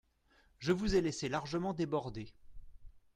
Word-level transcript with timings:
Je 0.57 0.71
vous 0.71 0.95
ai 0.95 1.01
laissé 1.01 1.29
largement 1.29 1.73
déborder. 1.73 2.33